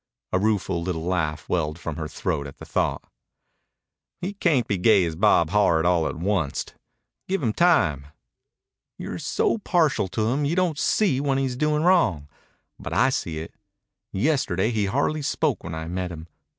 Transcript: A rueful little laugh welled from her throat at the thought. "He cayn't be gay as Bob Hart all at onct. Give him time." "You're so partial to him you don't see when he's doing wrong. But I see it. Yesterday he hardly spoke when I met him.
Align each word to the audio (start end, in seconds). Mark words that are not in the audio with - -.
A 0.33 0.39
rueful 0.39 0.81
little 0.81 1.03
laugh 1.03 1.47
welled 1.47 1.77
from 1.77 1.97
her 1.97 2.07
throat 2.07 2.47
at 2.47 2.57
the 2.57 2.65
thought. 2.65 3.03
"He 4.19 4.33
cayn't 4.33 4.65
be 4.67 4.79
gay 4.79 5.05
as 5.05 5.15
Bob 5.15 5.51
Hart 5.51 5.85
all 5.85 6.07
at 6.07 6.15
onct. 6.15 6.73
Give 7.27 7.43
him 7.43 7.53
time." 7.53 8.07
"You're 8.97 9.19
so 9.19 9.59
partial 9.59 10.07
to 10.07 10.29
him 10.29 10.43
you 10.43 10.55
don't 10.55 10.79
see 10.79 11.21
when 11.21 11.37
he's 11.37 11.55
doing 11.55 11.83
wrong. 11.83 12.27
But 12.79 12.93
I 12.93 13.11
see 13.11 13.37
it. 13.37 13.53
Yesterday 14.11 14.71
he 14.71 14.87
hardly 14.87 15.21
spoke 15.21 15.63
when 15.63 15.75
I 15.75 15.87
met 15.87 16.11
him. 16.11 16.27